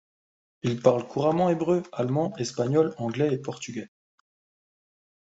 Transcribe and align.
Il 0.63 0.81
parle 0.81 1.07
couramment 1.07 1.51
hébreu, 1.51 1.83
allemand, 1.91 2.35
espagnol, 2.37 2.95
anglais 2.97 3.35
et 3.35 3.37
portugais. 3.37 3.87